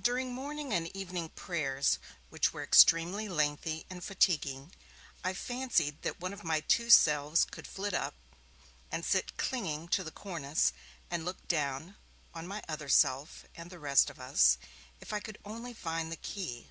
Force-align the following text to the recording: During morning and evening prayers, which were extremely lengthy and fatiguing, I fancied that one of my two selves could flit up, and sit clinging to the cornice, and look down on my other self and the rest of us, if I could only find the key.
During 0.00 0.32
morning 0.32 0.72
and 0.72 0.88
evening 0.96 1.28
prayers, 1.28 1.98
which 2.30 2.54
were 2.54 2.64
extremely 2.64 3.28
lengthy 3.28 3.84
and 3.90 4.02
fatiguing, 4.02 4.72
I 5.22 5.34
fancied 5.34 6.00
that 6.00 6.20
one 6.20 6.32
of 6.32 6.42
my 6.42 6.60
two 6.60 6.88
selves 6.88 7.44
could 7.44 7.66
flit 7.66 7.92
up, 7.92 8.14
and 8.90 9.04
sit 9.04 9.36
clinging 9.36 9.88
to 9.88 10.02
the 10.02 10.10
cornice, 10.10 10.72
and 11.10 11.26
look 11.26 11.46
down 11.48 11.96
on 12.32 12.46
my 12.48 12.62
other 12.66 12.88
self 12.88 13.44
and 13.54 13.68
the 13.68 13.78
rest 13.78 14.08
of 14.08 14.18
us, 14.18 14.56
if 15.02 15.12
I 15.12 15.20
could 15.20 15.36
only 15.44 15.74
find 15.74 16.10
the 16.10 16.16
key. 16.16 16.68